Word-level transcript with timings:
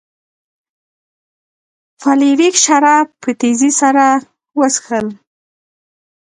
فلیریک 2.01 2.55
شراب 2.65 3.07
په 3.21 3.29
تیزۍ 3.39 3.71
سره 3.81 4.05
وڅښل. 4.57 5.07